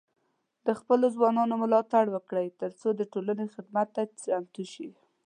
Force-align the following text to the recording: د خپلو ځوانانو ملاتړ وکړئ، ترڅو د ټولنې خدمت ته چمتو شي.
د 0.65 0.67
خپلو 0.79 1.05
ځوانانو 1.15 1.55
ملاتړ 1.63 2.05
وکړئ، 2.11 2.47
ترڅو 2.61 2.87
د 2.95 3.01
ټولنې 3.13 3.45
خدمت 3.55 3.87
ته 3.95 4.01
چمتو 4.23 4.63
شي. 4.73 4.89